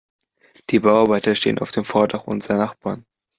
[0.71, 3.05] Die Bauarbeiter stehen auf dem Vordach unserer Nachbarn.